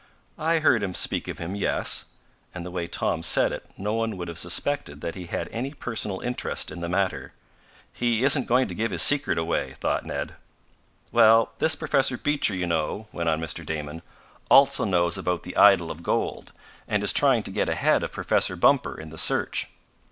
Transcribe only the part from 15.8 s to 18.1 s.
of gold, and is trying to get ahead